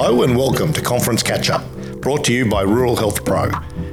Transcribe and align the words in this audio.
Hello 0.00 0.22
and 0.22 0.36
welcome 0.36 0.72
to 0.74 0.80
Conference 0.80 1.24
Catch 1.24 1.50
Up, 1.50 1.60
brought 2.00 2.22
to 2.26 2.32
you 2.32 2.48
by 2.48 2.62
Rural 2.62 2.94
Health 2.94 3.24
Pro. 3.24 3.50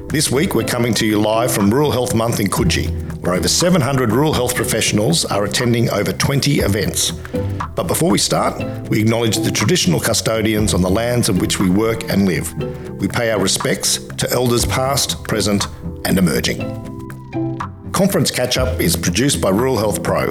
This 0.07 0.29
week 0.29 0.54
we're 0.54 0.63
coming 0.63 0.93
to 0.93 1.05
you 1.05 1.20
live 1.20 1.51
from 1.51 1.73
Rural 1.73 1.89
Health 1.89 2.13
Month 2.13 2.39
in 2.39 2.46
Coogee, 2.46 2.91
where 3.21 3.33
over 3.33 3.47
700 3.47 4.12
rural 4.12 4.31
health 4.31 4.54
professionals 4.54 5.26
are 5.26 5.46
attending 5.46 5.89
over 5.89 6.13
20 6.13 6.60
events. 6.60 7.10
But 7.73 7.88
before 7.88 8.12
we 8.12 8.20
start, 8.20 8.88
we 8.88 9.02
acknowledge 9.02 9.38
the 9.38 9.49
traditional 9.49 9.99
custodians 9.99 10.75
on 10.75 10.83
the 10.83 10.91
lands 10.91 11.27
on 11.27 11.39
which 11.39 11.59
we 11.59 11.71
work 11.71 12.07
and 12.07 12.27
live. 12.27 12.53
We 12.99 13.07
pay 13.07 13.31
our 13.31 13.39
respects 13.39 13.97
to 13.97 14.29
elders 14.29 14.63
past, 14.63 15.23
present, 15.23 15.65
and 16.05 16.19
emerging. 16.19 16.85
Conference 17.93 18.29
Catch 18.29 18.59
Up 18.59 18.79
is 18.79 18.95
produced 18.95 19.41
by 19.41 19.49
Rural 19.49 19.77
Health 19.77 20.03
Pro. 20.03 20.29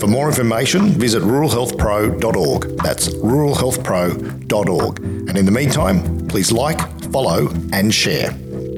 For 0.00 0.06
more 0.06 0.28
information, 0.28 0.90
visit 0.90 1.22
ruralhealthpro.org. 1.22 2.78
That's 2.82 3.08
ruralhealthpro.org. 3.08 4.98
And 5.00 5.36
in 5.36 5.44
the 5.46 5.50
meantime, 5.50 6.28
please 6.28 6.52
like, 6.52 6.80
follow, 7.10 7.48
and 7.72 7.92
share. 7.92 8.30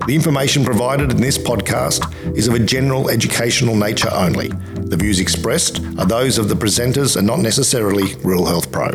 The 0.07 0.15
information 0.15 0.65
provided 0.65 1.11
in 1.11 1.21
this 1.21 1.37
podcast 1.37 2.15
is 2.37 2.49
of 2.49 2.55
a 2.55 2.59
general 2.61 3.11
educational 3.11 3.75
nature 3.75 4.11
only. 4.13 4.49
The 4.49 4.97
views 4.97 5.21
expressed 5.21 5.81
are 5.99 6.07
those 6.07 6.39
of 6.39 6.49
the 6.49 6.55
presenters 6.55 7.17
and 7.17 7.27
not 7.27 7.41
necessarily 7.41 8.15
Rural 8.25 8.47
Health 8.47 8.73
Pro. 8.73 8.89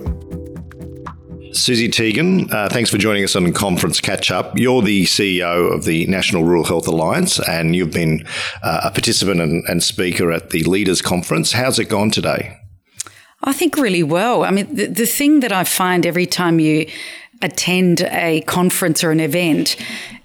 Susi 1.54 1.88
Tegen, 1.88 2.52
uh, 2.52 2.68
thanks 2.68 2.90
for 2.90 2.98
joining 2.98 3.24
us 3.24 3.36
on 3.36 3.54
Conference 3.54 4.02
Catch 4.02 4.32
Up. 4.32 4.58
You're 4.58 4.82
the 4.82 5.04
CEO 5.04 5.72
of 5.72 5.86
the 5.86 6.08
National 6.08 6.44
Rural 6.44 6.64
Health 6.64 6.88
Alliance, 6.88 7.40
and 7.48 7.76
you've 7.76 7.94
been 7.94 8.26
uh, 8.64 8.82
a 8.86 8.92
participant 8.92 9.40
and, 9.40 9.64
and, 9.68 9.84
speaker 9.84 10.32
at 10.32 10.50
the 10.50 10.64
Leaders 10.64 11.00
Conference. 11.02 11.52
How's 11.52 11.78
it 11.78 11.90
gone 11.90 12.10
today? 12.10 12.58
I 13.44 13.54
think 13.54 13.78
really 13.78 14.02
well. 14.02 14.44
I 14.44 14.50
mean, 14.50 14.74
the, 14.74 14.88
the 14.88 15.06
thing 15.06 15.42
that 15.42 15.52
I 15.52 15.64
find 15.64 16.08
every 16.08 16.26
time 16.26 16.60
you 16.60 16.88
attend 17.44 18.02
a 18.02 18.42
conference 18.42 19.04
or 19.04 19.12
an 19.12 19.20
event 19.20 19.76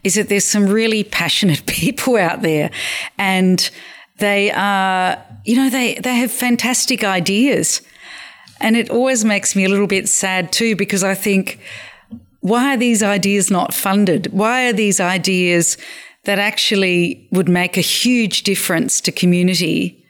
is 0.04 0.14
that 0.14 0.30
there's 0.30 0.46
some 0.46 0.66
really 0.66 1.04
passionate 1.04 1.66
people 1.66 2.16
out 2.16 2.40
there, 2.40 2.70
and 3.18 3.70
they 4.16 4.50
are, 4.50 5.22
you 5.44 5.56
know, 5.56 5.68
they 5.68 5.96
they 5.96 6.14
have 6.16 6.32
fantastic 6.32 7.04
ideas 7.04 7.82
and 8.60 8.76
it 8.76 8.90
always 8.90 9.24
makes 9.24 9.54
me 9.54 9.64
a 9.64 9.68
little 9.68 9.86
bit 9.86 10.08
sad 10.08 10.52
too, 10.52 10.76
because 10.76 11.04
I 11.04 11.14
think, 11.14 11.60
why 12.40 12.74
are 12.74 12.76
these 12.76 13.02
ideas 13.02 13.50
not 13.50 13.74
funded? 13.74 14.28
Why 14.32 14.68
are 14.68 14.72
these 14.72 15.00
ideas 15.00 15.76
that 16.24 16.38
actually 16.38 17.28
would 17.32 17.48
make 17.48 17.76
a 17.76 17.82
huge 17.82 18.42
difference 18.42 19.00
to 19.02 19.12
community 19.12 20.04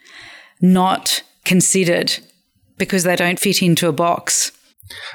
not 0.61 1.23
considered 1.45 2.19
because 2.77 3.05
they 3.05 3.17
don't 3.17 3.41
fit 3.41 3.63
into 3.63 3.89
a 3.89 3.93
box? 3.93 4.53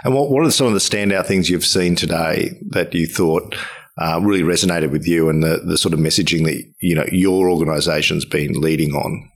And 0.03 0.13
what, 0.13 0.29
what 0.29 0.45
are 0.45 0.51
some 0.51 0.67
of 0.67 0.73
the 0.73 0.79
standout 0.79 1.25
things 1.25 1.49
you've 1.49 1.65
seen 1.65 1.95
today 1.95 2.59
that 2.69 2.93
you 2.93 3.07
thought 3.07 3.55
uh, 3.97 4.19
really 4.21 4.43
resonated 4.43 4.91
with 4.91 5.07
you 5.07 5.29
and 5.29 5.43
the, 5.43 5.61
the 5.65 5.77
sort 5.77 5.93
of 5.93 5.99
messaging 5.99 6.45
that 6.45 6.63
you 6.79 6.95
know 6.95 7.05
your 7.11 7.49
organisation's 7.49 8.25
been 8.25 8.53
leading 8.53 8.93
on? 8.93 9.29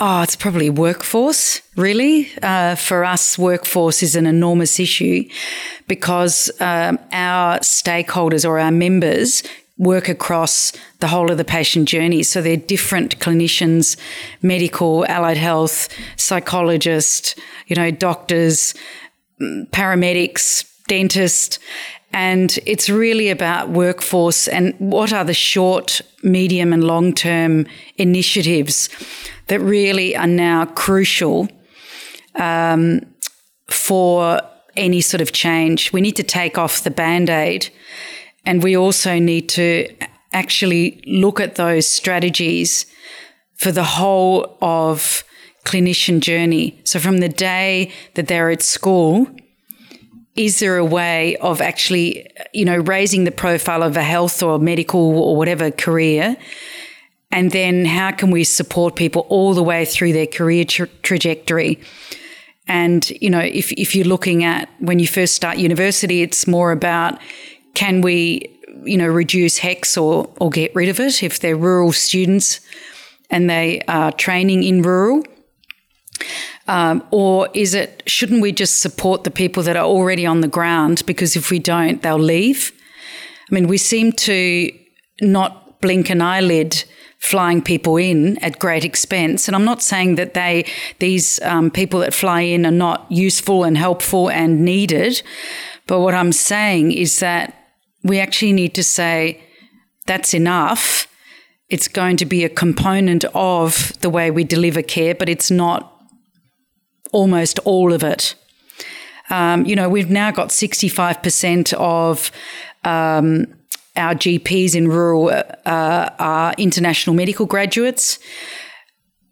Oh, 0.00 0.22
it's 0.22 0.36
probably 0.36 0.70
workforce, 0.70 1.60
really. 1.74 2.30
Uh, 2.40 2.76
for 2.76 3.04
us, 3.04 3.36
workforce 3.36 4.00
is 4.00 4.14
an 4.14 4.26
enormous 4.26 4.78
issue 4.78 5.28
because 5.88 6.52
um, 6.60 7.00
our 7.10 7.58
stakeholders 7.58 8.48
or 8.48 8.60
our 8.60 8.70
members 8.70 9.42
work 9.76 10.08
across 10.08 10.72
the 11.00 11.08
whole 11.08 11.32
of 11.32 11.36
the 11.36 11.44
patient 11.44 11.88
journey. 11.88 12.22
So 12.22 12.40
they're 12.40 12.56
different 12.56 13.18
clinicians, 13.18 13.96
medical, 14.40 15.04
allied 15.06 15.36
health, 15.36 15.88
psychologists, 16.16 17.34
you 17.66 17.74
know, 17.74 17.90
doctors, 17.90 18.74
mm, 19.40 19.68
paramedics, 19.70 20.64
dentists. 20.86 21.58
And 22.12 22.58
it's 22.64 22.88
really 22.88 23.28
about 23.28 23.68
workforce 23.68 24.48
and 24.48 24.74
what 24.78 25.12
are 25.12 25.24
the 25.24 25.34
short, 25.34 26.00
medium, 26.22 26.72
and 26.72 26.82
long 26.84 27.12
term 27.12 27.66
initiatives 27.96 28.88
that 29.48 29.60
really 29.60 30.16
are 30.16 30.26
now 30.26 30.64
crucial 30.64 31.48
um, 32.36 33.00
for 33.68 34.40
any 34.76 35.00
sort 35.00 35.20
of 35.20 35.32
change. 35.32 35.92
We 35.92 36.00
need 36.00 36.16
to 36.16 36.22
take 36.22 36.56
off 36.56 36.82
the 36.84 36.90
band 36.90 37.28
aid 37.28 37.68
and 38.46 38.62
we 38.62 38.76
also 38.76 39.18
need 39.18 39.48
to 39.50 39.88
actually 40.32 41.02
look 41.06 41.40
at 41.40 41.56
those 41.56 41.86
strategies 41.86 42.86
for 43.56 43.72
the 43.72 43.84
whole 43.84 44.56
of 44.62 45.24
clinician 45.64 46.20
journey. 46.20 46.80
So 46.84 46.98
from 46.98 47.18
the 47.18 47.28
day 47.28 47.92
that 48.14 48.28
they're 48.28 48.50
at 48.50 48.62
school, 48.62 49.26
is 50.38 50.60
there 50.60 50.78
a 50.78 50.84
way 50.84 51.36
of 51.36 51.60
actually, 51.60 52.30
you 52.54 52.64
know, 52.64 52.78
raising 52.78 53.24
the 53.24 53.30
profile 53.30 53.82
of 53.82 53.96
a 53.96 54.02
health 54.02 54.42
or 54.42 54.58
medical 54.58 55.18
or 55.18 55.36
whatever 55.36 55.70
career 55.70 56.36
and 57.30 57.50
then 57.50 57.84
how 57.84 58.10
can 58.12 58.30
we 58.30 58.44
support 58.44 58.96
people 58.96 59.26
all 59.28 59.54
the 59.54 59.62
way 59.62 59.84
through 59.84 60.12
their 60.12 60.26
career 60.26 60.64
tra- 60.64 60.88
trajectory? 61.02 61.80
And, 62.66 63.08
you 63.10 63.30
know, 63.30 63.40
if, 63.40 63.72
if 63.72 63.94
you're 63.94 64.06
looking 64.06 64.44
at 64.44 64.68
when 64.78 64.98
you 64.98 65.06
first 65.06 65.34
start 65.34 65.58
university, 65.58 66.22
it's 66.22 66.46
more 66.46 66.72
about 66.72 67.18
can 67.74 68.00
we, 68.00 68.58
you 68.84 68.96
know, 68.96 69.06
reduce 69.06 69.58
HECS 69.58 70.00
or, 70.00 70.30
or 70.40 70.50
get 70.50 70.74
rid 70.74 70.88
of 70.88 71.00
it 71.00 71.22
if 71.22 71.40
they're 71.40 71.56
rural 71.56 71.92
students 71.92 72.60
and 73.30 73.48
they 73.48 73.82
are 73.88 74.12
training 74.12 74.64
in 74.64 74.82
rural? 74.82 75.22
Um, 76.68 77.02
or 77.10 77.48
is 77.54 77.74
it, 77.74 78.02
shouldn't 78.06 78.42
we 78.42 78.52
just 78.52 78.80
support 78.82 79.24
the 79.24 79.30
people 79.30 79.62
that 79.62 79.76
are 79.76 79.86
already 79.86 80.26
on 80.26 80.42
the 80.42 80.48
ground? 80.48 81.02
Because 81.06 81.34
if 81.34 81.50
we 81.50 81.58
don't, 81.58 82.02
they'll 82.02 82.18
leave. 82.18 82.72
I 83.50 83.54
mean, 83.54 83.66
we 83.68 83.78
seem 83.78 84.12
to 84.12 84.70
not 85.20 85.80
blink 85.80 86.10
an 86.10 86.20
eyelid 86.20 86.84
flying 87.18 87.60
people 87.62 87.96
in 87.96 88.38
at 88.38 88.58
great 88.58 88.84
expense. 88.84 89.48
And 89.48 89.56
I'm 89.56 89.64
not 89.64 89.82
saying 89.82 90.14
that 90.16 90.34
they 90.34 90.64
these 90.98 91.40
um, 91.42 91.70
people 91.70 92.00
that 92.00 92.14
fly 92.14 92.42
in 92.42 92.64
are 92.64 92.70
not 92.70 93.10
useful 93.10 93.64
and 93.64 93.76
helpful 93.76 94.30
and 94.30 94.64
needed, 94.64 95.22
but 95.86 96.00
what 96.00 96.14
I'm 96.14 96.32
saying 96.32 96.92
is 96.92 97.18
that 97.20 97.54
we 98.04 98.20
actually 98.20 98.52
need 98.52 98.74
to 98.74 98.84
say 98.84 99.42
that's 100.06 100.32
enough. 100.32 101.08
It's 101.68 101.88
going 101.88 102.16
to 102.18 102.26
be 102.26 102.44
a 102.44 102.48
component 102.48 103.24
of 103.34 103.98
the 104.00 104.10
way 104.10 104.30
we 104.30 104.44
deliver 104.44 104.82
care, 104.82 105.14
but 105.14 105.28
it's 105.28 105.50
not 105.50 105.97
almost 107.12 107.58
all 107.60 107.92
of 107.92 108.02
it. 108.02 108.34
Um, 109.30 109.66
you 109.66 109.76
know, 109.76 109.88
we've 109.88 110.10
now 110.10 110.30
got 110.30 110.48
65% 110.48 111.74
of 111.74 112.30
um, 112.84 113.46
our 113.96 114.14
GPs 114.14 114.74
in 114.74 114.88
rural 114.88 115.28
uh, 115.28 116.10
are 116.18 116.54
international 116.56 117.14
medical 117.14 117.46
graduates. 117.46 118.18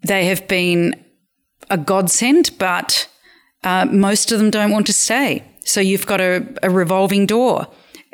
They 0.03 0.27
have 0.27 0.47
been 0.49 0.95
a 1.71 1.79
godsend, 1.79 2.51
but 2.59 3.09
uh, 3.65 3.87
most 3.87 4.33
of 4.33 4.39
them 4.39 4.51
don't 4.51 4.71
want 4.71 4.87
to 4.87 4.93
stay. 4.93 5.45
So 5.65 5.81
you've 5.81 6.07
got 6.07 6.21
a, 6.21 6.47
a 6.63 6.71
revolving 6.71 7.27
door. 7.27 7.67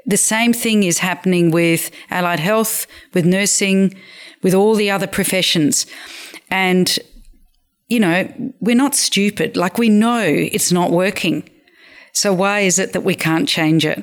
The 0.06 0.16
same 0.16 0.52
thing 0.52 0.82
is 0.82 0.98
happening 0.98 1.50
with 1.50 1.90
allied 2.10 2.40
health, 2.40 2.86
with 3.12 3.24
nursing, 3.24 3.94
with 4.42 4.54
all 4.54 4.74
the 4.74 4.90
other 4.90 5.06
professions. 5.06 5.86
And, 6.50 6.98
you 7.92 8.00
know, 8.00 8.26
we're 8.60 8.75
not 8.75 8.94
stupid. 8.94 9.54
Like 9.54 9.76
we 9.76 9.91
know 9.91 10.25
it's 10.25 10.72
not 10.72 10.91
working. 10.91 11.47
So 12.14 12.32
why 12.32 12.60
is 12.60 12.78
it 12.78 12.94
that 12.94 13.03
we 13.03 13.14
can't 13.14 13.47
change 13.47 13.84
it? 13.84 14.03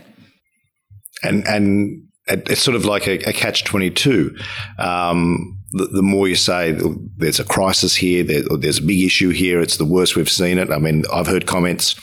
And 1.23 1.45
and 1.47 2.03
it's 2.27 2.61
sort 2.61 2.75
of 2.75 2.85
like 2.85 3.07
a, 3.07 3.17
a 3.27 3.33
catch 3.33 3.63
22. 3.63 4.37
Um, 4.77 5.57
the, 5.71 5.85
the, 5.85 6.03
more 6.03 6.27
you 6.27 6.35
say 6.35 6.79
there's 7.17 7.39
a 7.39 7.43
crisis 7.43 7.95
here, 7.95 8.23
there, 8.23 8.43
there's 8.59 8.77
a 8.77 8.83
big 8.83 9.03
issue 9.03 9.29
here, 9.29 9.59
it's 9.59 9.77
the 9.77 9.85
worst 9.85 10.15
we've 10.15 10.29
seen 10.29 10.59
it. 10.59 10.69
I 10.69 10.77
mean, 10.77 11.05
I've 11.11 11.25
heard 11.25 11.47
comments 11.47 11.95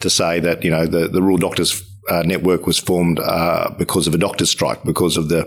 to 0.00 0.08
say 0.08 0.40
that, 0.40 0.64
you 0.64 0.70
know, 0.70 0.86
the, 0.86 1.08
the 1.08 1.20
rural 1.20 1.36
doctors 1.36 1.82
uh, 2.08 2.22
network 2.24 2.66
was 2.66 2.78
formed 2.78 3.18
uh, 3.20 3.70
because 3.78 4.06
of 4.06 4.14
a 4.14 4.18
doctor's 4.18 4.50
strike, 4.50 4.82
because 4.84 5.18
of 5.18 5.28
the, 5.28 5.44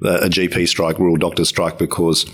the 0.00 0.24
a 0.24 0.28
GP 0.28 0.68
strike, 0.68 0.98
rural 0.98 1.16
doctors 1.16 1.48
strike, 1.48 1.78
because 1.78 2.26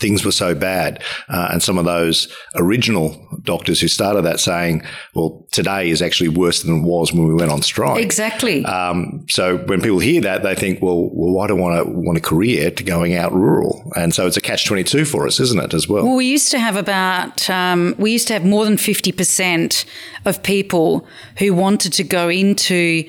things 0.00 0.24
were 0.24 0.32
so 0.32 0.54
bad. 0.54 1.02
Uh, 1.28 1.50
and 1.52 1.62
some 1.62 1.78
of 1.78 1.84
those 1.84 2.34
original 2.56 3.14
doctors 3.42 3.80
who 3.80 3.86
started 3.88 4.22
that 4.22 4.40
saying, 4.40 4.82
well, 5.14 5.46
today 5.52 5.90
is 5.90 6.02
actually 6.02 6.30
worse 6.30 6.62
than 6.62 6.78
it 6.78 6.82
was 6.82 7.12
when 7.12 7.28
we 7.28 7.34
went 7.34 7.52
on 7.52 7.62
strike. 7.62 8.02
Exactly. 8.02 8.64
Um, 8.64 9.26
so 9.28 9.58
when 9.58 9.80
people 9.80 9.98
hear 9.98 10.20
that, 10.22 10.42
they 10.42 10.54
think, 10.54 10.82
well, 10.82 11.10
well 11.12 11.32
why 11.32 11.46
do 11.46 11.56
I 11.56 11.60
want, 11.60 11.84
to, 11.84 11.92
want 11.92 12.18
a 12.18 12.22
career 12.22 12.70
to 12.70 12.82
going 12.82 13.14
out 13.14 13.32
rural? 13.32 13.92
And 13.94 14.14
so 14.14 14.26
it's 14.26 14.36
a 14.36 14.40
catch 14.40 14.66
22 14.66 15.04
for 15.04 15.26
us, 15.26 15.38
isn't 15.38 15.60
it, 15.60 15.74
as 15.74 15.86
well? 15.86 16.04
Well, 16.04 16.16
we 16.16 16.26
used 16.26 16.50
to 16.52 16.58
have 16.58 16.76
about, 16.76 17.48
um, 17.50 17.94
we 17.98 18.10
used 18.10 18.26
to 18.28 18.32
have 18.32 18.44
more 18.44 18.64
than 18.64 18.76
50% 18.76 19.84
of 20.24 20.42
people 20.42 21.06
who 21.38 21.54
wanted 21.54 21.92
to 21.94 22.04
go 22.04 22.28
into 22.28 23.08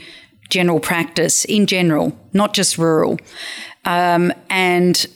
general 0.50 0.82
practice 0.82 1.46
in 1.46 1.66
general, 1.66 2.18
not 2.34 2.54
just 2.54 2.78
rural. 2.78 3.18
Um, 3.86 4.34
and 4.50 5.08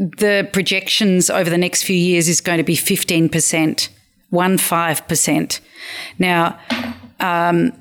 the 0.00 0.48
projections 0.54 1.28
over 1.28 1.50
the 1.50 1.58
next 1.58 1.82
few 1.82 1.96
years 1.96 2.26
is 2.26 2.40
going 2.40 2.56
to 2.56 2.64
be 2.64 2.74
15%, 2.74 3.88
one 4.30 4.56
five 4.56 5.06
percent. 5.06 5.60
Now, 6.18 6.58
um, 7.20 7.72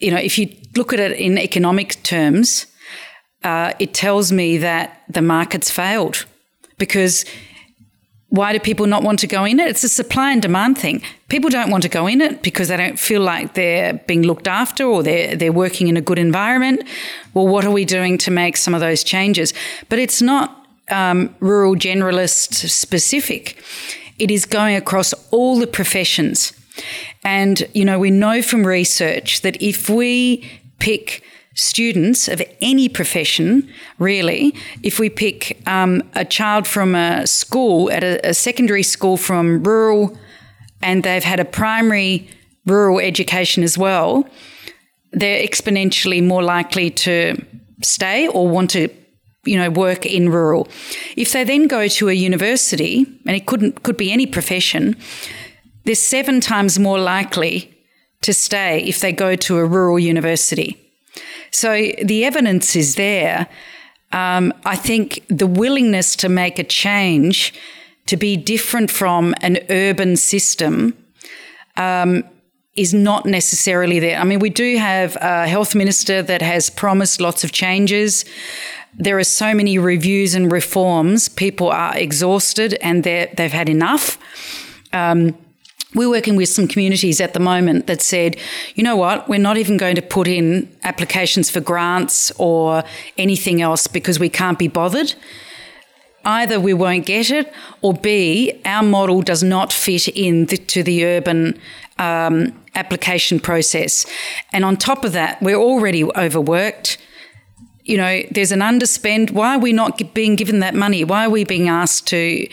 you 0.00 0.10
know, 0.10 0.16
if 0.16 0.38
you 0.38 0.48
look 0.76 0.94
at 0.94 0.98
it 0.98 1.12
in 1.12 1.36
economic 1.36 2.02
terms, 2.02 2.66
uh, 3.44 3.74
it 3.78 3.92
tells 3.92 4.32
me 4.32 4.56
that 4.58 5.02
the 5.10 5.20
market's 5.20 5.70
failed 5.70 6.24
because 6.78 7.26
why 8.28 8.54
do 8.54 8.58
people 8.58 8.86
not 8.86 9.02
want 9.02 9.18
to 9.18 9.26
go 9.26 9.44
in 9.44 9.60
it? 9.60 9.68
It's 9.68 9.84
a 9.84 9.90
supply 9.90 10.32
and 10.32 10.40
demand 10.40 10.78
thing. 10.78 11.02
People 11.28 11.50
don't 11.50 11.70
want 11.70 11.82
to 11.82 11.90
go 11.90 12.06
in 12.06 12.22
it 12.22 12.42
because 12.42 12.68
they 12.68 12.78
don't 12.78 12.98
feel 12.98 13.20
like 13.20 13.52
they're 13.52 13.92
being 14.06 14.22
looked 14.22 14.48
after 14.48 14.84
or 14.84 15.02
they're 15.02 15.36
they're 15.36 15.52
working 15.52 15.88
in 15.88 15.98
a 15.98 16.00
good 16.00 16.18
environment. 16.18 16.82
Well, 17.34 17.46
what 17.46 17.66
are 17.66 17.70
we 17.70 17.84
doing 17.84 18.16
to 18.18 18.30
make 18.30 18.56
some 18.56 18.72
of 18.72 18.80
those 18.80 19.04
changes? 19.04 19.52
But 19.90 19.98
it's 19.98 20.22
not 20.22 20.61
um, 20.92 21.34
rural 21.40 21.74
generalist 21.74 22.68
specific. 22.68 23.62
It 24.18 24.30
is 24.30 24.46
going 24.46 24.76
across 24.76 25.12
all 25.30 25.58
the 25.58 25.66
professions. 25.66 26.52
And, 27.24 27.64
you 27.74 27.84
know, 27.84 27.98
we 27.98 28.10
know 28.10 28.42
from 28.42 28.66
research 28.66 29.40
that 29.42 29.60
if 29.60 29.88
we 29.88 30.48
pick 30.78 31.22
students 31.54 32.28
of 32.28 32.42
any 32.60 32.88
profession, 32.88 33.68
really, 33.98 34.54
if 34.82 34.98
we 34.98 35.10
pick 35.10 35.60
um, 35.66 36.02
a 36.14 36.24
child 36.24 36.66
from 36.66 36.94
a 36.94 37.26
school, 37.26 37.90
at 37.90 38.02
a, 38.02 38.28
a 38.28 38.34
secondary 38.34 38.82
school 38.82 39.16
from 39.16 39.62
rural, 39.62 40.16
and 40.82 41.02
they've 41.02 41.24
had 41.24 41.40
a 41.40 41.44
primary 41.44 42.28
rural 42.66 43.00
education 43.00 43.62
as 43.62 43.76
well, 43.76 44.26
they're 45.12 45.46
exponentially 45.46 46.24
more 46.24 46.42
likely 46.42 46.90
to 46.90 47.36
stay 47.82 48.28
or 48.28 48.48
want 48.48 48.70
to 48.70 48.88
you 49.44 49.58
know 49.58 49.70
work 49.70 50.06
in 50.06 50.28
rural 50.28 50.68
if 51.16 51.32
they 51.32 51.44
then 51.44 51.66
go 51.66 51.88
to 51.88 52.08
a 52.08 52.12
university 52.12 53.04
and 53.26 53.36
it 53.36 53.46
couldn't 53.46 53.82
could 53.82 53.96
be 53.96 54.12
any 54.12 54.26
profession 54.26 54.96
they're 55.84 55.94
seven 55.94 56.40
times 56.40 56.78
more 56.78 57.00
likely 57.00 57.68
to 58.20 58.32
stay 58.32 58.80
if 58.84 59.00
they 59.00 59.12
go 59.12 59.34
to 59.34 59.58
a 59.58 59.64
rural 59.64 59.98
university 59.98 60.78
so 61.52 61.92
the 62.02 62.24
evidence 62.24 62.74
is 62.74 62.96
there. 62.96 63.46
Um, 64.10 64.52
I 64.64 64.74
think 64.74 65.24
the 65.28 65.46
willingness 65.46 66.16
to 66.16 66.28
make 66.28 66.58
a 66.58 66.64
change 66.64 67.54
to 68.06 68.16
be 68.16 68.36
different 68.36 68.90
from 68.90 69.34
an 69.42 69.58
urban 69.70 70.16
system 70.16 70.96
um, 71.76 72.24
is 72.74 72.92
not 72.94 73.26
necessarily 73.26 74.00
there. 74.00 74.18
I 74.18 74.24
mean, 74.24 74.38
we 74.38 74.50
do 74.50 74.76
have 74.78 75.16
a 75.16 75.46
health 75.46 75.74
minister 75.74 76.22
that 76.22 76.42
has 76.42 76.70
promised 76.70 77.20
lots 77.20 77.44
of 77.44 77.52
changes. 77.52 78.24
There 78.94 79.18
are 79.18 79.24
so 79.24 79.54
many 79.54 79.78
reviews 79.78 80.34
and 80.34 80.52
reforms. 80.52 81.28
People 81.28 81.68
are 81.70 81.96
exhausted 81.96 82.74
and 82.82 83.04
they've 83.04 83.52
had 83.52 83.68
enough. 83.68 84.18
Um, 84.92 85.34
we're 85.94 86.10
working 86.10 86.36
with 86.36 86.48
some 86.48 86.68
communities 86.68 87.20
at 87.20 87.34
the 87.34 87.40
moment 87.40 87.86
that 87.86 88.00
said, 88.00 88.36
you 88.74 88.82
know 88.82 88.96
what, 88.96 89.28
we're 89.28 89.38
not 89.38 89.58
even 89.58 89.76
going 89.76 89.96
to 89.96 90.02
put 90.02 90.26
in 90.26 90.74
applications 90.84 91.50
for 91.50 91.60
grants 91.60 92.30
or 92.38 92.82
anything 93.18 93.60
else 93.60 93.86
because 93.86 94.18
we 94.18 94.28
can't 94.28 94.58
be 94.58 94.68
bothered. 94.68 95.14
Either 96.24 96.60
we 96.60 96.72
won't 96.72 97.04
get 97.04 97.30
it, 97.30 97.52
or 97.80 97.92
B, 97.92 98.60
our 98.64 98.82
model 98.82 99.22
does 99.22 99.42
not 99.42 99.72
fit 99.72 100.06
into 100.08 100.82
the 100.82 101.04
urban 101.04 101.58
um, 101.98 102.54
application 102.74 103.40
process. 103.40 104.06
And 104.52 104.64
on 104.64 104.76
top 104.76 105.04
of 105.04 105.12
that, 105.12 105.42
we're 105.42 105.56
already 105.56 106.04
overworked. 106.04 106.96
You 107.84 107.96
know, 107.96 108.22
there's 108.30 108.52
an 108.52 108.60
underspend. 108.60 109.32
Why 109.32 109.56
are 109.56 109.58
we 109.58 109.72
not 109.72 110.14
being 110.14 110.36
given 110.36 110.60
that 110.60 110.74
money? 110.74 111.04
Why 111.04 111.26
are 111.26 111.30
we 111.30 111.44
being 111.44 111.68
asked 111.68 112.06
to, 112.08 112.46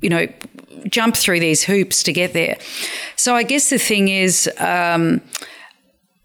you 0.00 0.08
know, 0.08 0.26
jump 0.86 1.16
through 1.16 1.40
these 1.40 1.64
hoops 1.64 2.02
to 2.04 2.12
get 2.12 2.32
there. 2.32 2.58
So 3.16 3.34
I 3.34 3.42
guess 3.42 3.70
the 3.70 3.78
thing 3.78 4.08
is, 4.08 4.48
um, 4.58 5.20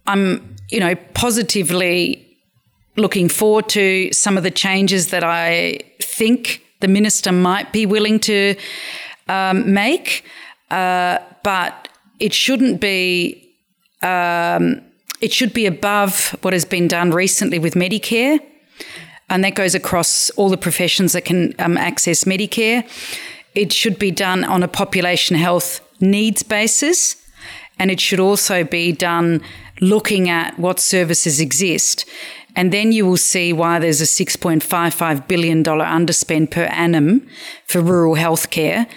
I'm 0.05 0.55
you 0.69 0.79
know 0.79 0.95
positively 1.13 2.19
looking 2.95 3.29
forward 3.29 3.69
to 3.69 4.11
some 4.11 4.37
of 4.37 4.43
the 4.43 4.51
changes 4.51 5.07
that 5.09 5.23
I 5.23 5.79
think 6.01 6.61
the 6.79 6.87
minister 6.87 7.31
might 7.31 7.71
be 7.71 7.85
willing 7.85 8.19
to 8.19 8.55
um, 9.27 9.73
make, 9.73 10.25
uh, 10.69 11.19
but 11.43 11.87
it 12.19 12.33
shouldn't 12.33 12.79
be. 12.79 13.39
Um, 14.01 14.81
it 15.23 15.31
should 15.31 15.53
be 15.53 15.65
above 15.65 16.35
what 16.41 16.51
has 16.51 16.65
been 16.65 16.85
done 16.85 17.11
recently 17.11 17.57
with 17.57 17.75
Medicare, 17.75 18.41
and 19.29 19.41
that 19.45 19.55
goes 19.55 19.73
across 19.73 20.29
all 20.31 20.49
the 20.49 20.57
professions 20.57 21.13
that 21.13 21.23
can 21.23 21.55
um, 21.59 21.77
access 21.77 22.25
Medicare. 22.25 22.85
It 23.55 23.71
should 23.71 23.97
be 23.97 24.11
done 24.11 24.43
on 24.43 24.63
a 24.63 24.67
population 24.67 25.37
health 25.37 25.79
needs 26.01 26.43
basis, 26.43 27.15
and 27.79 27.89
it 27.89 28.01
should 28.01 28.19
also 28.19 28.65
be 28.65 28.91
done 28.91 29.41
looking 29.79 30.29
at 30.29 30.59
what 30.59 30.77
services 30.77 31.39
exist. 31.39 32.03
And 32.57 32.73
then 32.73 32.91
you 32.91 33.05
will 33.05 33.15
see 33.15 33.53
why 33.53 33.79
there's 33.79 34.01
a 34.01 34.25
$6.55 34.25 35.25
billion 35.29 35.63
underspend 35.63 36.51
per 36.51 36.65
annum 36.65 37.25
for 37.63 37.79
rural 37.79 38.15
healthcare, 38.15 38.89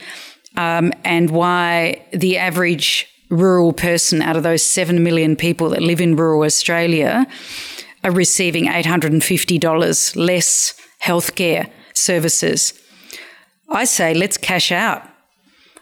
um, 0.56 0.93
and 1.05 1.31
why 1.31 2.05
the 2.12 2.37
average 2.37 3.16
rural 3.28 3.73
person 3.73 4.23
out 4.23 4.37
of 4.37 4.43
those 4.43 4.62
7 4.62 5.02
million 5.02 5.37
people 5.37 5.70
that 5.70 5.82
live 5.82 6.00
in 6.00 6.17
rural 6.17 6.44
Australia 6.44 7.26
are 8.05 8.12
receiving 8.12 8.67
$850 8.67 10.17
less 10.17 10.75
healthcare 11.02 11.70
services. 11.94 12.73
I 13.69 13.84
say 13.84 14.14
let's 14.14 14.37
cash 14.37 14.70
out. 14.70 15.02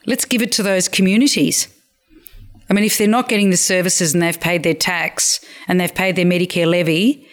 Let's 0.06 0.24
give 0.24 0.42
it 0.42 0.52
to 0.52 0.62
those 0.62 0.88
communities. 0.88 1.68
I 2.68 2.72
mean, 2.72 2.84
if 2.84 2.96
they're 2.96 3.06
not 3.06 3.28
getting 3.28 3.50
the 3.50 3.56
services 3.56 4.14
and 4.14 4.22
they've 4.22 4.40
paid 4.40 4.62
their 4.62 4.74
tax 4.74 5.44
and 5.68 5.78
they've 5.78 5.94
paid 5.94 6.16
their 6.16 6.24
Medicare 6.24 6.66
levy 6.66 7.28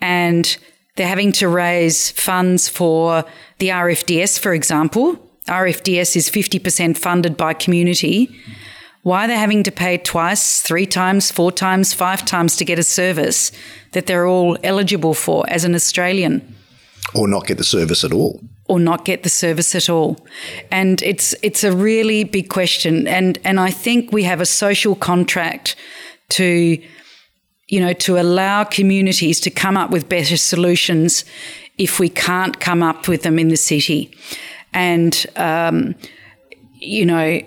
and 0.00 0.56
they're 0.96 1.06
having 1.06 1.32
to 1.32 1.48
raise 1.48 2.10
funds 2.10 2.68
for 2.68 3.24
the 3.58 3.68
RFDS, 3.68 4.38
for 4.38 4.52
example, 4.52 5.16
RFDS 5.46 6.16
is 6.16 6.28
50% 6.28 6.96
funded 6.96 7.36
by 7.36 7.54
community. 7.54 8.34
Why 9.02 9.26
they're 9.26 9.36
they 9.36 9.40
having 9.40 9.64
to 9.64 9.72
pay 9.72 9.98
twice, 9.98 10.62
three 10.62 10.86
times, 10.86 11.30
four 11.30 11.50
times, 11.50 11.92
five 11.92 12.24
times 12.24 12.56
to 12.56 12.64
get 12.64 12.78
a 12.78 12.84
service 12.84 13.50
that 13.92 14.06
they're 14.06 14.26
all 14.26 14.56
eligible 14.62 15.14
for 15.14 15.44
as 15.48 15.64
an 15.64 15.74
Australian? 15.74 16.54
Or 17.14 17.26
not 17.26 17.46
get 17.46 17.58
the 17.58 17.64
service 17.64 18.04
at 18.04 18.12
all 18.12 18.40
or 18.72 18.80
not 18.80 19.04
get 19.04 19.22
the 19.22 19.28
service 19.28 19.74
at 19.74 19.90
all. 19.90 20.16
And 20.70 21.02
it's 21.02 21.34
it's 21.42 21.64
a 21.64 21.72
really 21.72 22.24
big 22.24 22.48
question. 22.48 23.06
And 23.06 23.38
and 23.44 23.60
I 23.60 23.70
think 23.70 24.12
we 24.12 24.22
have 24.24 24.40
a 24.40 24.46
social 24.46 24.94
contract 24.94 25.76
to 26.30 26.82
you 27.68 27.80
know 27.80 27.92
to 27.92 28.18
allow 28.18 28.64
communities 28.64 29.40
to 29.40 29.50
come 29.50 29.76
up 29.76 29.90
with 29.90 30.08
better 30.08 30.36
solutions 30.36 31.24
if 31.76 31.98
we 31.98 32.08
can't 32.08 32.60
come 32.60 32.82
up 32.82 33.08
with 33.08 33.22
them 33.22 33.38
in 33.38 33.48
the 33.48 33.56
city. 33.56 34.10
And 34.72 35.26
um, 35.36 35.94
you 36.78 37.04
know, 37.04 37.40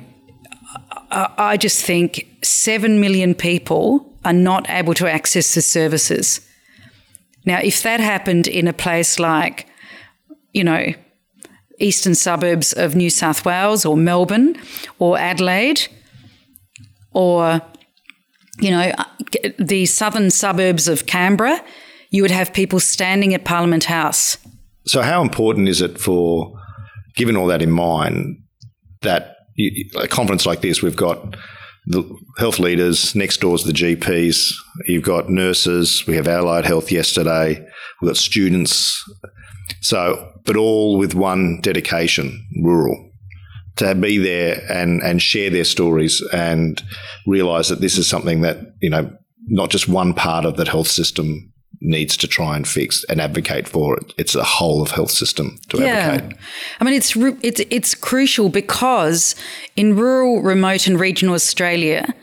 I, 1.12 1.58
just 1.58 1.84
think 1.86 2.28
seven 2.44 3.00
million 3.00 3.36
people 3.36 4.14
are 4.24 4.34
not 4.34 4.70
able 4.70 4.94
to 4.96 5.12
access 5.12 5.54
the 5.54 5.62
services. 5.62 6.42
Now, 7.46 7.60
if 7.60 7.84
that 7.84 8.00
happened 8.00 8.48
in 8.48 8.68
a 8.68 8.74
place 8.74 9.20
like, 9.20 9.68
you 10.54 10.64
know, 10.64 10.94
eastern 11.80 12.16
suburbs 12.16 12.74
of 12.74 12.96
New 12.96 13.10
South 13.10 13.46
Wales 13.46 13.86
or 13.86 13.98
Melbourne 13.98 14.56
or 15.00 15.18
Adelaide 15.18 15.88
or 17.12 17.62
you 18.60 18.72
know 18.72 18.94
the 19.60 19.86
southern 19.86 20.30
suburbs 20.32 20.88
of 20.88 21.06
Canberra 21.06 21.62
you 22.10 22.22
would 22.22 22.32
have 22.32 22.54
people 22.54 22.80
standing 22.80 23.34
at 23.34 23.44
Parliament 23.44 23.86
House 23.86 24.38
so 24.86 25.02
how 25.02 25.22
important 25.22 25.68
is 25.68 25.82
it 25.82 26.00
for 26.00 26.58
given 27.16 27.36
all 27.36 27.48
that 27.48 27.62
in 27.62 27.72
mind 27.72 28.42
that 29.02 29.35
a 29.58 30.08
conference 30.08 30.46
like 30.46 30.62
this 30.62 30.82
we've 30.82 30.96
got 30.96 31.36
the 31.88 32.04
health 32.38 32.60
leaders 32.60 33.16
next 33.16 33.42
door 33.42 33.58
to 33.58 33.66
the 33.66 33.74
GPs 33.74 34.54
you've 34.88 35.04
got 35.04 35.30
nurses 35.30 36.04
we 36.08 36.16
have 36.16 36.28
allied 36.28 36.66
health 36.66 36.92
yesterday 36.92 37.66
we've 38.02 38.10
got 38.10 38.18
students. 38.18 39.04
So, 39.82 40.34
but 40.46 40.56
all 40.56 40.98
with 40.98 41.16
one 41.16 41.60
dedication, 41.62 42.46
rural, 42.62 43.12
to 43.78 43.96
be 43.96 44.18
there 44.18 44.62
and, 44.70 45.02
and 45.02 45.22
share 45.22 45.50
their 45.50 45.64
stories 45.64 46.22
and 46.34 46.82
realize 47.26 47.70
that 47.70 47.82
this 47.82 47.98
is 47.98 48.08
something 48.08 48.42
that, 48.42 48.74
you 48.82 48.90
know, 48.90 49.12
not 49.48 49.70
just 49.70 49.88
one 49.88 50.14
part 50.14 50.46
of 50.46 50.58
that 50.58 50.68
health 50.68 50.88
system 50.88 51.52
needs 51.86 52.18
to 52.18 52.28
try 52.28 52.56
and 52.56 52.68
fix 52.68 53.04
and 53.10 53.22
advocate 53.22 53.68
for 53.68 53.98
it. 53.98 54.14
It's 54.18 54.36
a 54.36 54.44
whole 54.44 54.82
of 54.82 54.92
health 54.92 55.12
system 55.12 55.60
to 55.70 55.80
yeah. 55.80 55.86
advocate. 55.86 56.38
I 56.80 56.84
mean, 56.84 56.94
it's 56.94 57.16
it's 57.42 57.62
it's 57.70 57.96
crucial 57.96 58.50
because 58.50 59.36
in 59.76 59.96
rural, 59.96 60.42
remote, 60.42 60.88
and 60.88 61.00
regional 61.00 61.36
Australia, 61.36 62.14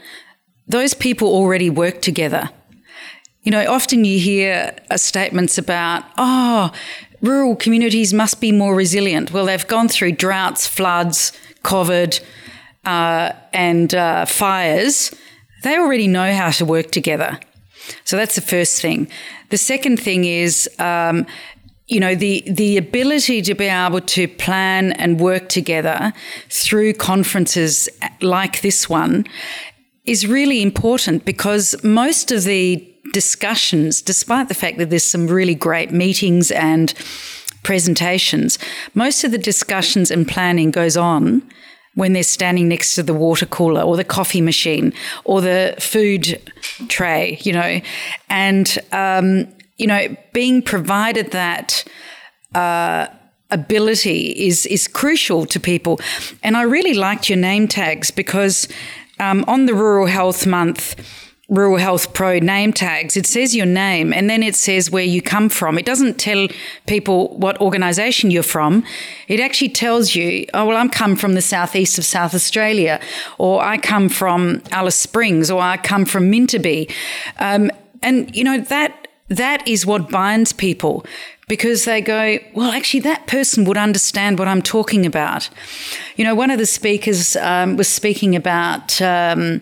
those 0.66 0.94
people 0.94 1.28
already 1.28 1.70
work 1.70 2.02
together. 2.02 2.50
You 3.42 3.50
know, 3.50 3.64
often 3.68 4.04
you 4.04 4.18
hear 4.20 4.72
uh, 4.90 4.96
statements 4.96 5.58
about, 5.58 6.04
oh, 6.16 6.70
rural 7.20 7.56
communities 7.56 8.14
must 8.14 8.40
be 8.40 8.52
more 8.52 8.74
resilient. 8.74 9.32
Well, 9.32 9.46
they've 9.46 9.66
gone 9.66 9.88
through 9.88 10.12
droughts, 10.12 10.66
floods, 10.66 11.32
COVID, 11.64 12.20
uh, 12.84 13.32
and 13.52 13.94
uh, 13.94 14.26
fires. 14.26 15.12
They 15.64 15.76
already 15.76 16.06
know 16.06 16.32
how 16.32 16.50
to 16.50 16.64
work 16.64 16.92
together. 16.92 17.40
So 18.04 18.16
that's 18.16 18.36
the 18.36 18.40
first 18.40 18.80
thing. 18.80 19.08
The 19.52 19.58
second 19.58 20.00
thing 20.00 20.24
is, 20.24 20.66
um, 20.78 21.26
you 21.86 22.00
know, 22.00 22.14
the 22.14 22.42
the 22.46 22.78
ability 22.78 23.42
to 23.42 23.54
be 23.54 23.66
able 23.66 24.00
to 24.00 24.26
plan 24.26 24.92
and 24.92 25.20
work 25.20 25.50
together 25.50 26.14
through 26.48 26.94
conferences 26.94 27.86
like 28.22 28.62
this 28.62 28.88
one 28.88 29.26
is 30.06 30.26
really 30.26 30.62
important 30.62 31.26
because 31.26 31.76
most 31.84 32.32
of 32.32 32.44
the 32.44 32.82
discussions, 33.12 34.00
despite 34.00 34.48
the 34.48 34.54
fact 34.54 34.78
that 34.78 34.88
there's 34.88 35.04
some 35.04 35.26
really 35.26 35.54
great 35.54 35.90
meetings 35.90 36.50
and 36.50 36.94
presentations, 37.62 38.58
most 38.94 39.22
of 39.22 39.32
the 39.32 39.44
discussions 39.52 40.10
and 40.10 40.26
planning 40.26 40.70
goes 40.70 40.96
on 40.96 41.42
when 41.94 42.12
they're 42.12 42.22
standing 42.22 42.68
next 42.68 42.94
to 42.94 43.02
the 43.02 43.14
water 43.14 43.46
cooler 43.46 43.82
or 43.82 43.96
the 43.96 44.04
coffee 44.04 44.40
machine 44.40 44.92
or 45.24 45.40
the 45.40 45.74
food 45.78 46.40
tray, 46.88 47.38
you 47.42 47.52
know, 47.52 47.80
and 48.28 48.78
um, 48.92 49.46
you 49.76 49.86
know, 49.86 50.14
being 50.32 50.62
provided 50.62 51.30
that. 51.32 51.84
Uh, 52.54 53.08
ability 53.50 54.30
is 54.46 54.64
is 54.66 54.88
crucial 54.88 55.44
to 55.46 55.60
people, 55.60 56.00
and 56.42 56.56
I 56.56 56.62
really 56.62 56.94
liked 56.94 57.28
your 57.28 57.38
name 57.38 57.68
tags 57.68 58.10
because 58.10 58.66
um, 59.20 59.44
on 59.46 59.66
the 59.66 59.74
Rural 59.74 60.06
Health 60.06 60.46
Month, 60.46 60.96
Rural 61.52 61.76
Health 61.76 62.14
Pro 62.14 62.38
name 62.38 62.72
tags, 62.72 63.14
it 63.14 63.26
says 63.26 63.54
your 63.54 63.66
name 63.66 64.10
and 64.10 64.30
then 64.30 64.42
it 64.42 64.54
says 64.56 64.90
where 64.90 65.04
you 65.04 65.20
come 65.20 65.50
from. 65.50 65.76
It 65.76 65.84
doesn't 65.84 66.18
tell 66.18 66.48
people 66.86 67.36
what 67.36 67.60
organisation 67.60 68.30
you're 68.30 68.42
from. 68.42 68.84
It 69.28 69.38
actually 69.38 69.68
tells 69.68 70.14
you, 70.14 70.46
oh, 70.54 70.64
well, 70.64 70.78
I'm 70.78 70.88
come 70.88 71.14
from 71.14 71.34
the 71.34 71.42
southeast 71.42 71.98
of 71.98 72.06
South 72.06 72.34
Australia, 72.34 72.98
or 73.36 73.62
I 73.62 73.76
come 73.76 74.08
from 74.08 74.62
Alice 74.70 74.96
Springs, 74.96 75.50
or 75.50 75.60
I 75.60 75.76
come 75.76 76.06
from 76.06 76.32
Mintabie. 76.32 76.90
Um, 77.38 77.70
and, 78.02 78.34
you 78.34 78.44
know, 78.44 78.58
that 78.58 79.08
that 79.28 79.66
is 79.68 79.84
what 79.84 80.08
binds 80.08 80.54
people 80.54 81.04
because 81.48 81.84
they 81.84 82.00
go, 82.00 82.38
well, 82.54 82.70
actually, 82.70 83.00
that 83.00 83.26
person 83.26 83.66
would 83.66 83.76
understand 83.76 84.38
what 84.38 84.48
I'm 84.48 84.62
talking 84.62 85.04
about. 85.04 85.50
You 86.16 86.24
know, 86.24 86.34
one 86.34 86.50
of 86.50 86.58
the 86.58 86.64
speakers 86.64 87.36
um, 87.36 87.76
was 87.76 87.88
speaking 87.88 88.34
about. 88.34 89.02
Um, 89.02 89.60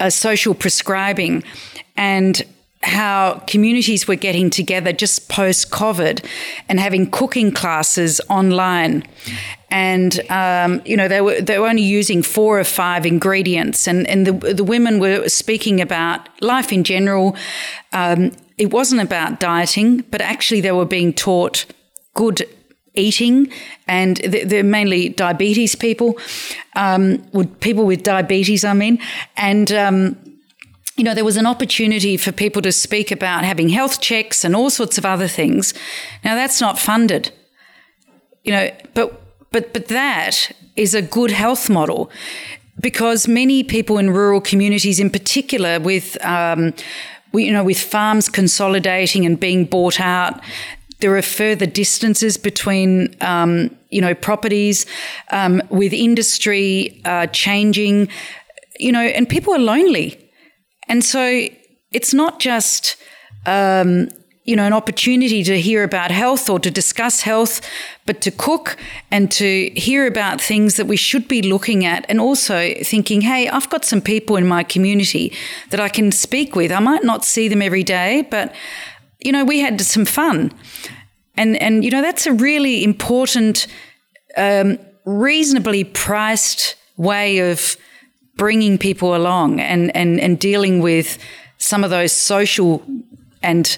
uh, 0.00 0.10
social 0.10 0.54
prescribing 0.54 1.44
and 1.96 2.42
how 2.82 3.42
communities 3.46 4.08
were 4.08 4.16
getting 4.16 4.48
together 4.48 4.92
just 4.92 5.28
post 5.28 5.70
COVID 5.70 6.24
and 6.68 6.80
having 6.80 7.10
cooking 7.10 7.52
classes 7.52 8.20
online. 8.30 9.04
And 9.70 10.18
um, 10.30 10.80
you 10.84 10.96
know 10.96 11.06
they 11.06 11.20
were 11.20 11.40
they 11.40 11.58
were 11.58 11.68
only 11.68 11.82
using 11.82 12.22
four 12.22 12.58
or 12.58 12.64
five 12.64 13.06
ingredients, 13.06 13.86
and 13.86 14.08
and 14.08 14.26
the 14.26 14.54
the 14.54 14.64
women 14.64 14.98
were 14.98 15.28
speaking 15.28 15.80
about 15.80 16.28
life 16.40 16.72
in 16.72 16.82
general. 16.82 17.36
Um, 17.92 18.32
it 18.58 18.72
wasn't 18.72 19.00
about 19.00 19.38
dieting, 19.38 19.98
but 20.10 20.20
actually 20.20 20.60
they 20.60 20.72
were 20.72 20.86
being 20.86 21.12
taught 21.12 21.66
good 22.14 22.48
eating, 22.94 23.52
and 23.86 24.16
they're 24.18 24.64
mainly 24.64 25.08
diabetes 25.10 25.74
people, 25.74 26.18
um, 26.76 27.24
with 27.32 27.60
people 27.60 27.84
with 27.84 28.02
diabetes, 28.02 28.64
I 28.64 28.72
mean, 28.72 28.98
and. 29.36 29.72
Um, 29.72 30.16
you 30.96 31.04
know, 31.04 31.14
there 31.14 31.24
was 31.24 31.38
an 31.38 31.46
opportunity 31.46 32.18
for 32.18 32.30
people 32.30 32.60
to 32.60 32.70
speak 32.70 33.10
about 33.10 33.42
having 33.42 33.70
health 33.70 34.02
checks 34.02 34.44
and 34.44 34.54
all 34.54 34.68
sorts 34.68 34.98
of 34.98 35.06
other 35.06 35.28
things. 35.28 35.72
Now, 36.24 36.34
that's 36.34 36.60
not 36.60 36.78
funded, 36.78 37.32
you 38.44 38.52
know, 38.52 38.70
but 38.92 39.22
but 39.50 39.72
but 39.72 39.88
that 39.88 40.52
is 40.76 40.94
a 40.94 41.00
good 41.00 41.30
health 41.30 41.70
model 41.70 42.10
because 42.78 43.26
many 43.26 43.62
people 43.62 43.96
in 43.96 44.10
rural 44.10 44.42
communities, 44.42 45.00
in 45.00 45.08
particular, 45.08 45.80
with 45.80 46.22
um, 46.24 46.74
you 47.32 47.52
know, 47.52 47.64
with 47.64 47.80
farms 47.80 48.28
consolidating 48.28 49.24
and 49.24 49.38
being 49.38 49.64
bought 49.64 50.00
out, 50.00 50.40
there 51.00 51.16
are 51.16 51.22
further 51.22 51.66
distances 51.66 52.36
between, 52.36 53.16
um, 53.20 53.76
you 53.90 54.00
know, 54.00 54.14
properties 54.14 54.86
um, 55.30 55.62
with 55.70 55.92
industry 55.92 57.00
uh, 57.04 57.26
changing, 57.28 58.08
you 58.78 58.92
know, 58.92 59.00
and 59.00 59.28
people 59.28 59.54
are 59.54 59.58
lonely. 59.58 60.30
And 60.88 61.04
so 61.04 61.46
it's 61.92 62.12
not 62.12 62.40
just, 62.40 62.96
um, 63.46 64.08
you 64.44 64.56
know, 64.56 64.64
an 64.64 64.72
opportunity 64.72 65.44
to 65.44 65.60
hear 65.60 65.84
about 65.84 66.10
health 66.10 66.50
or 66.50 66.58
to 66.58 66.70
discuss 66.70 67.20
health, 67.20 67.60
but 68.06 68.20
to 68.22 68.30
cook 68.30 68.76
and 69.10 69.30
to 69.30 69.70
hear 69.76 70.06
about 70.06 70.40
things 70.40 70.76
that 70.76 70.86
we 70.86 70.96
should 70.96 71.28
be 71.28 71.42
looking 71.42 71.84
at 71.84 72.04
and 72.08 72.20
also 72.20 72.74
thinking, 72.82 73.20
hey, 73.20 73.48
I've 73.48 73.70
got 73.70 73.84
some 73.84 74.00
people 74.00 74.36
in 74.36 74.46
my 74.48 74.64
community 74.64 75.32
that 75.70 75.78
I 75.78 75.88
can 75.88 76.10
speak 76.10 76.56
with. 76.56 76.72
I 76.72 76.80
might 76.80 77.04
not 77.04 77.24
see 77.24 77.48
them 77.48 77.62
every 77.62 77.84
day, 77.84 78.26
but 78.30 78.52
you 79.24 79.32
know, 79.32 79.44
we 79.44 79.60
had 79.60 79.80
some 79.80 80.04
fun. 80.04 80.52
And, 81.36 81.56
and 81.62 81.84
you 81.84 81.90
know, 81.90 82.02
that's 82.02 82.26
a 82.26 82.32
really 82.32 82.84
important, 82.84 83.66
um, 84.36 84.78
reasonably 85.04 85.84
priced 85.84 86.76
way 86.96 87.50
of 87.50 87.76
bringing 88.36 88.78
people 88.78 89.14
along 89.14 89.60
and, 89.60 89.94
and, 89.96 90.20
and 90.20 90.38
dealing 90.38 90.80
with 90.80 91.18
some 91.58 91.84
of 91.84 91.90
those 91.90 92.12
social 92.12 92.82
and 93.42 93.76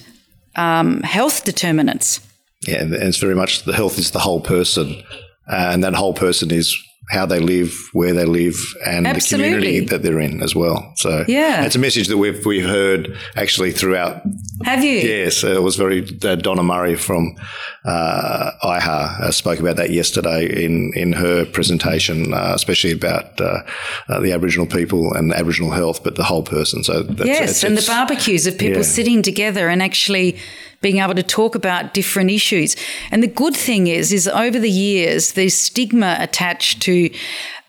um, 0.55 1.01
health 1.01 1.43
determinants. 1.43 2.19
Yeah, 2.67 2.81
and 2.81 2.93
it's 2.93 3.17
very 3.17 3.35
much 3.35 3.63
the 3.63 3.73
health 3.73 3.97
is 3.97 4.11
the 4.11 4.19
whole 4.19 4.39
person, 4.39 5.03
and 5.47 5.83
that 5.83 5.95
whole 5.95 6.13
person 6.13 6.51
is 6.51 6.77
how 7.09 7.25
they 7.25 7.39
live, 7.39 7.89
where 7.91 8.13
they 8.13 8.25
live, 8.25 8.55
and 8.85 9.05
Absolutely. 9.05 9.49
the 9.49 9.55
community 9.55 9.85
that 9.87 10.03
they're 10.03 10.19
in 10.19 10.41
as 10.41 10.55
well. 10.55 10.93
So 10.95 11.25
yeah, 11.27 11.65
it's 11.65 11.75
a 11.75 11.79
message 11.79 12.07
that 12.07 12.17
we've 12.17 12.45
we've 12.45 12.65
heard 12.65 13.17
actually 13.35 13.71
throughout. 13.71 14.21
Have 14.63 14.83
you? 14.83 14.97
Yes, 14.99 15.43
it 15.43 15.61
was 15.61 15.75
very 15.75 16.07
uh, 16.23 16.35
Donna 16.35 16.63
Murray 16.63 16.95
from 16.95 17.35
uh, 17.83 18.51
IHA 18.63 19.19
uh, 19.19 19.31
spoke 19.31 19.59
about 19.59 19.75
that 19.75 19.91
yesterday 19.91 20.45
in 20.65 20.93
in 20.95 21.13
her 21.13 21.45
presentation, 21.45 22.33
uh, 22.33 22.53
especially 22.55 22.93
about 22.93 23.39
uh, 23.39 23.59
uh, 24.07 24.19
the 24.21 24.31
Aboriginal 24.31 24.67
people 24.67 25.13
and 25.13 25.33
Aboriginal 25.33 25.71
health, 25.71 26.03
but 26.03 26.15
the 26.15 26.23
whole 26.23 26.43
person. 26.43 26.83
So 26.83 27.03
that's, 27.03 27.27
yes, 27.27 27.63
and 27.63 27.77
the 27.77 27.85
barbecues 27.85 28.47
of 28.47 28.57
people 28.57 28.77
yeah. 28.77 28.83
sitting 28.83 29.21
together 29.21 29.67
and 29.67 29.83
actually 29.83 30.37
being 30.83 30.99
able 30.99 31.15
to 31.15 31.23
talk 31.23 31.55
about 31.55 31.95
different 31.95 32.29
issues. 32.29 32.75
And 33.09 33.23
the 33.23 33.27
good 33.27 33.55
thing 33.55 33.87
is, 33.87 34.13
is 34.13 34.27
over 34.27 34.59
the 34.59 34.69
years, 34.69 35.31
the 35.31 35.49
stigma 35.49 36.17
attached 36.19 36.83
to, 36.83 37.09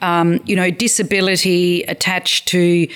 um, 0.03 0.41
you 0.45 0.55
know, 0.55 0.71
disability, 0.71 1.85
attached 1.85 2.47
to, 2.49 2.87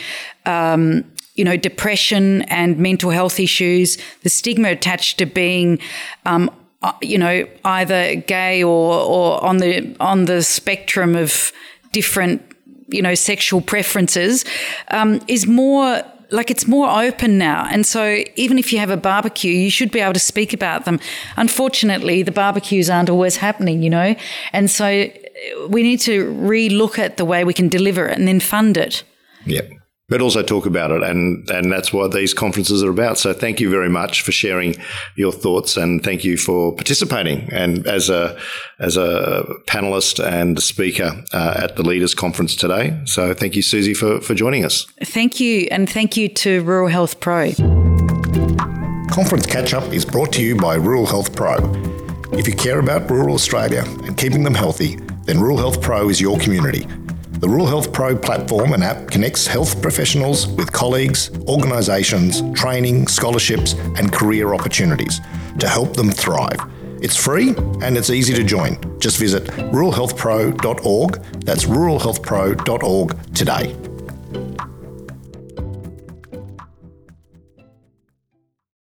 um, 0.44 1.04
you 1.36 1.44
know, 1.44 1.56
depression 1.56 2.42
and 2.42 2.78
mental 2.78 3.10
health 3.10 3.40
issues, 3.40 3.96
the 4.24 4.28
stigma 4.28 4.68
attached 4.68 5.18
to 5.18 5.24
being, 5.24 5.78
um, 6.26 6.50
uh, 6.82 6.92
you 7.00 7.16
know, 7.16 7.46
either 7.64 8.16
gay 8.16 8.62
or, 8.62 9.00
or 9.00 9.42
on 9.42 9.58
the 9.58 9.96
on 10.00 10.26
the 10.26 10.42
spectrum 10.42 11.14
of 11.16 11.52
different, 11.92 12.42
you 12.88 13.02
know, 13.02 13.14
sexual 13.14 13.60
preferences, 13.60 14.44
um, 14.88 15.20
is 15.28 15.46
more 15.46 16.02
like 16.30 16.50
it's 16.50 16.66
more 16.66 16.88
open 16.88 17.38
now. 17.38 17.66
And 17.70 17.86
so 17.86 18.24
even 18.36 18.58
if 18.58 18.72
you 18.72 18.78
have 18.78 18.90
a 18.90 18.96
barbecue, 18.96 19.52
you 19.52 19.70
should 19.70 19.90
be 19.90 20.00
able 20.00 20.12
to 20.12 20.20
speak 20.20 20.52
about 20.52 20.84
them. 20.84 21.00
Unfortunately, 21.36 22.22
the 22.22 22.32
barbecues 22.32 22.90
aren't 22.90 23.10
always 23.10 23.36
happening, 23.36 23.82
you 23.82 23.90
know? 23.90 24.14
And 24.52 24.70
so 24.70 25.10
we 25.68 25.82
need 25.82 26.00
to 26.00 26.30
re-look 26.32 26.98
at 26.98 27.16
the 27.16 27.24
way 27.24 27.44
we 27.44 27.54
can 27.54 27.68
deliver 27.68 28.06
it 28.06 28.18
and 28.18 28.28
then 28.28 28.40
fund 28.40 28.76
it. 28.76 29.04
Yep 29.46 29.70
but 30.08 30.22
also 30.22 30.42
talk 30.42 30.66
about 30.66 30.90
it. 30.90 31.02
And, 31.02 31.48
and 31.50 31.70
that's 31.70 31.92
what 31.92 32.12
these 32.12 32.32
conferences 32.32 32.82
are 32.82 32.90
about. 32.90 33.18
So 33.18 33.32
thank 33.32 33.60
you 33.60 33.68
very 33.70 33.90
much 33.90 34.22
for 34.22 34.32
sharing 34.32 34.74
your 35.16 35.32
thoughts 35.32 35.76
and 35.76 36.02
thank 36.02 36.24
you 36.24 36.36
for 36.36 36.74
participating 36.74 37.48
and 37.52 37.86
as 37.86 38.08
a, 38.08 38.38
as 38.78 38.96
a 38.96 39.44
panelist 39.66 40.24
and 40.24 40.60
speaker 40.62 41.22
uh, 41.32 41.60
at 41.62 41.76
the 41.76 41.82
Leaders 41.82 42.14
Conference 42.14 42.56
today. 42.56 42.98
So 43.04 43.34
thank 43.34 43.54
you, 43.54 43.62
Susi, 43.62 43.94
for, 43.94 44.20
for 44.20 44.34
joining 44.34 44.64
us. 44.64 44.86
Thank 45.04 45.40
you. 45.40 45.68
And 45.70 45.88
thank 45.88 46.16
you 46.16 46.28
to 46.28 46.62
Rural 46.62 46.88
Health 46.88 47.20
Pro. 47.20 47.52
Conference 49.10 49.46
Catch 49.46 49.74
Up 49.74 49.92
is 49.92 50.04
brought 50.04 50.32
to 50.34 50.42
you 50.42 50.56
by 50.56 50.76
Rural 50.76 51.06
Health 51.06 51.34
Pro. 51.34 51.56
If 52.32 52.46
you 52.46 52.54
care 52.54 52.78
about 52.78 53.10
rural 53.10 53.34
Australia 53.34 53.82
and 54.04 54.16
keeping 54.16 54.44
them 54.44 54.54
healthy, 54.54 54.96
then 55.24 55.40
Rural 55.40 55.58
Health 55.58 55.82
Pro 55.82 56.08
is 56.08 56.20
your 56.20 56.38
community. 56.38 56.86
The 57.38 57.48
Rural 57.48 57.66
Health 57.66 57.92
Pro 57.92 58.16
platform 58.16 58.72
and 58.72 58.82
app 58.82 59.12
connects 59.12 59.46
health 59.46 59.80
professionals 59.80 60.48
with 60.48 60.72
colleagues, 60.72 61.30
organisations, 61.46 62.42
training, 62.58 63.06
scholarships, 63.06 63.74
and 63.96 64.12
career 64.12 64.54
opportunities 64.54 65.20
to 65.60 65.68
help 65.68 65.94
them 65.94 66.10
thrive. 66.10 66.58
It's 67.00 67.14
free 67.14 67.54
and 67.80 67.96
it's 67.96 68.10
easy 68.10 68.34
to 68.34 68.42
join. 68.42 68.76
Just 68.98 69.18
visit 69.18 69.44
ruralhealthpro.org. 69.44 71.12
That's 71.44 71.64
ruralhealthpro.org 71.64 73.34
today. 73.34 73.87